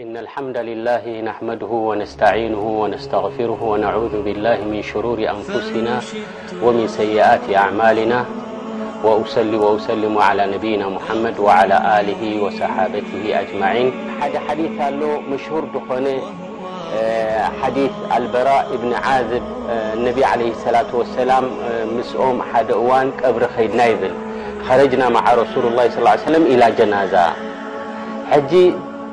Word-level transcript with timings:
ان 0.00 0.16
الحمد 0.16 0.56
لله 0.58 1.20
نحمده 1.20 1.66
ونستعينه 1.66 2.58
ونستغفره 2.60 3.62
ونعوذ 3.62 4.22
بالله 4.22 4.56
من 4.64 4.82
شرور 4.82 5.18
أنفسنا 5.18 6.00
ومن 6.62 6.88
سيئات 6.88 7.40
اعمالنا 7.56 8.24
وأسلم 9.04 10.18
على 10.18 10.46
نبينا 10.46 10.88
محمد 10.88 11.38
وعلى 11.38 12.00
آله 12.00 12.42
وصحابته 12.44 13.40
أجمعين 13.40 13.92
ح 14.20 14.24
حديث 14.50 14.80
ال 14.80 15.20
مشهور 15.32 15.62
ن 16.04 16.08
حديث 17.62 17.90
البراء 18.16 18.66
بن 18.82 18.92
عاذب 18.92 19.42
انبي 19.96 20.24
عليه 20.24 20.50
الصلاة 20.50 20.90
والسلام 20.96 21.44
مم 21.94 22.40
ن 23.06 23.10
قبر 23.24 23.42
دنا 23.58 23.88
ل 24.00 24.02
خرجنا 24.68 25.06
مع 25.08 25.24
رسول 25.42 25.64
الله 25.70 25.90
صلى 25.90 26.08
اعيه 26.08 26.20
وسم 26.26 26.42
إلى 26.52 26.66
جنازة 26.80 27.24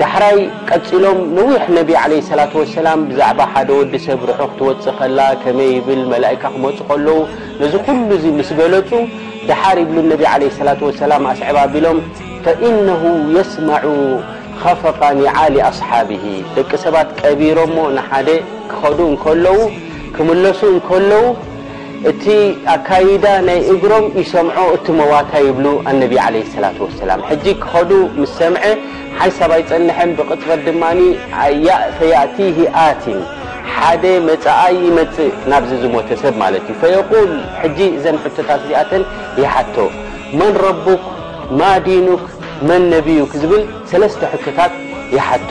ዳሕራይ 0.00 0.38
ቀፂሎም 0.70 1.18
ነዊሕ 1.36 1.62
ነቢ 1.76 1.90
ላة 2.10 2.28
ላ 2.86 2.90
ብዛዕባ 3.10 3.38
ሓደ 3.52 3.68
ወዲሰብ 3.78 4.20
ርሑ 4.30 4.40
ክትወፅእኸላ 4.50 5.18
ከመይ 5.42 5.70
ይብል 5.76 6.00
መላእካ 6.10 6.42
ክመፁ 6.54 6.76
ከለዉ 6.88 7.18
ነዚ 7.60 7.72
ኩሉ 7.86 8.10
ዙ 8.22 8.24
ምስ 8.38 8.50
ገለፁ 8.58 8.90
ድሓር 9.50 9.78
ይብሉ 9.82 9.96
ነ 10.08 10.12
ላة 10.24 10.58
ላ 11.10 11.18
ኣስዕባ 11.30 11.58
ቢሎም 11.74 11.98
ፈእነ 12.44 12.88
የስማዑ 13.36 13.86
ከፈቃኒዓሊ 14.60 15.54
ኣስሓብሂ 15.70 16.24
ደቂ 16.58 16.70
ሰባት 16.84 17.08
ቀቢሮሞ 17.20 17.76
ንሓደ 17.96 18.28
ክኸዱ 18.72 18.98
እከለዉ 19.16 19.58
ክምለሱ 20.18 20.60
እከለዉ 20.80 21.24
እቲ 22.10 22.24
ኣካይዳ 22.74 23.24
ናይ 23.48 23.58
እግሮም 23.72 24.04
ይሰምዖ 24.22 24.58
እቲ 24.76 24.86
መዋካ 25.00 25.32
ይብሉ 25.48 25.66
ነ 26.02 26.12
ላة 26.66 26.76
ሰላ 27.00 27.10
ጂ 27.46 27.56
ክኸዱ 27.64 27.90
ምስ 28.20 28.32
ሰምዐ 28.42 28.64
ሓይሰብይ 29.18 29.62
ፀንሐን 29.68 30.10
ብቕፅበት 30.18 30.60
ድማ 30.66 30.82
ኣያእተያእቲ 31.42 32.38
ኣቲን 32.86 33.20
ሓደ 33.74 34.04
መፀኣይ 34.26 34.74
ይመፅእ 34.86 35.34
ናብዚ 35.52 35.70
ዝሞተ 35.84 36.08
ሰብ 36.22 36.34
ማለት 36.42 36.64
እዩ 36.72 36.76
ፈየቁል 36.82 37.30
ሕጂ 37.62 37.78
እዘን 37.96 38.18
ሕቶታት 38.24 38.60
ዝኣተን 38.68 39.04
ይሓቶ 39.42 39.76
መን 40.40 40.54
ረቡክ 40.66 41.02
ማዲኑክ 41.62 42.22
መን 42.70 42.84
ነቢዩክ 42.94 43.32
ዝብል 43.40 43.64
ሰለስተ 43.92 44.20
ሕተታት 44.34 44.74
ይሓቶ 45.16 45.50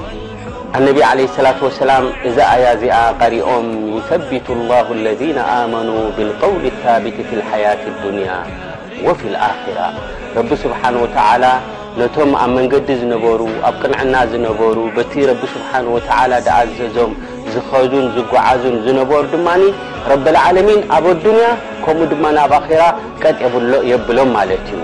ነቢ 0.85 0.97
عለه 1.09 1.27
ላة 1.45 1.59
وሰላ 1.67 1.91
እዛ 2.27 2.37
ኣያ 2.53 2.65
ዚኣ 2.81 2.95
ቀሪኦም 3.21 3.65
يثبቱ 3.95 4.47
الله 4.57 4.87
اለذ 4.97 5.21
ኣመኑ 5.57 5.89
ብقውل 6.17 6.63
لثبቲ 6.73 7.17
ف 7.29 7.31
حية 7.49 7.81
الድንያ 7.91 8.29
و 9.05 9.09
اኣራ 9.11 9.79
ረቢ 10.37 10.49
ስብሓه 10.63 10.95
و 11.03 11.05
ነቶም 11.99 12.29
ኣብ 12.43 12.49
መንገዲ 12.57 12.87
ዝነበሩ 13.01 13.41
ኣብ 13.67 13.75
ቅንዕና 13.81 14.15
ዝነበሩ 14.31 14.77
በቲ 14.97 15.13
ረ 15.29 15.31
ስሓه 15.55 15.85
و 15.95 15.97
ኣዘዞም 16.57 17.11
ዝኸዙን 17.53 18.05
ዝጓዓዙን 18.15 18.75
ዝነበሩ 18.85 19.21
ድማ 19.33 19.47
ረ 20.11 20.13
اዓለሚን 20.45 20.81
ኣብ 20.95 21.05
ኣዱንያ 21.13 21.45
ከምኡ 21.83 22.01
ድማ 22.11 22.23
ናብ 22.37 22.51
ኣራ 22.63 22.81
ቀጥብሎ 23.23 23.71
የብሎም 23.91 24.29
ማለት 24.37 24.65
ዩ 24.79 24.83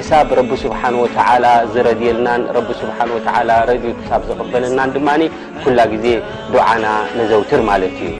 ክሳብ 0.00 0.26
ረቢ 0.38 0.50
ስብሓን 0.62 0.94
ወተዓላ 1.02 1.44
ዝረድየልናን 1.72 2.42
ረቢ 2.56 2.68
ስብሓን 2.82 3.08
ወተ 3.16 3.26
ረድዩ 3.70 3.90
ክሳብ 3.98 4.20
ዘቐበለናን 4.28 4.92
ድማ 4.96 5.08
ኩላ 5.62 5.78
ግዜ 5.92 6.06
ዱዓና 6.54 6.84
ነዘውትር 7.18 7.60
ማለት 7.70 7.94
እዩ 8.08 8.10